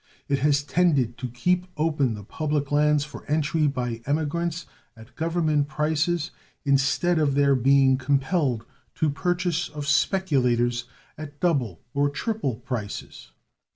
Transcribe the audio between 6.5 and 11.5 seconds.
instead of their being compelled to purchase of speculators at